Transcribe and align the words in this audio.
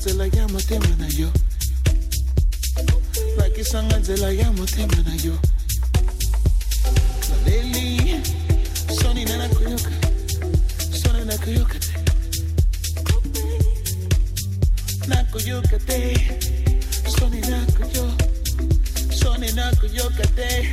se 0.00 0.14
la 0.14 0.26
llama 0.26 0.58
te 0.58 0.78
mana 0.78 1.08
yo. 1.08 1.28
Like 3.38 3.58
it's 3.58 3.74
an 3.74 3.88
se 4.04 4.16
la 4.16 4.30
llama 4.32 4.66
te 4.66 4.86
mana 4.86 5.14
yo. 5.22 5.32
La 7.30 7.36
leli, 7.46 8.20
soni 9.00 9.24
nana 9.24 9.48
kuyoka, 9.48 9.90
soni 10.92 11.18
nana 11.20 11.36
kuyoka 11.38 11.78
te. 11.78 11.94
Na 15.08 15.24
kuyoka 15.32 15.78
te, 15.78 15.98
soni 17.18 17.40
nana 17.40 17.66
kuyo, 17.76 18.06
soni 19.10 19.52
nana 19.52 19.76
kuyoka 19.76 20.26
te. 20.36 20.72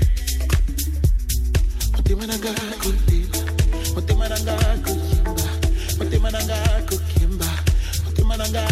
Otimananga 1.98 2.52
kutimba, 2.82 3.40
otimananga 3.98 4.56
kuyimba, 4.84 5.46
otimananga 6.02 6.58
kukimba, 6.90 7.50
otimananga. 8.08 8.68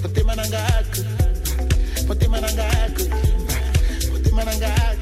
Put 0.00 0.14
them 0.14 0.30
on 0.30 0.38
a 0.38 0.48
gag. 0.48 0.84
Put 2.06 2.20
them 2.20 2.34
on 2.34 2.44
a 2.44 2.52
gag. 2.54 2.94
Put 4.10 4.24
them 4.24 4.38
on 4.38 4.48
a 4.48 4.58
gag. 4.58 4.97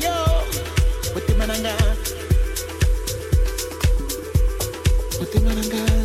yo, 0.00 0.14
put 1.12 1.28
him 1.28 1.38
mananga. 1.38 1.74
Put 5.18 5.32
him 5.34 5.46
on. 5.46 6.03